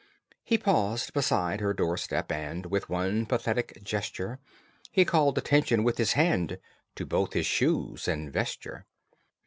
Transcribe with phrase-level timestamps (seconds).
[0.43, 4.39] He paused beside her door step, and, With one pathetic gesture,
[4.91, 6.57] He called attention with his hand
[6.95, 8.87] To both his shoes and vesture.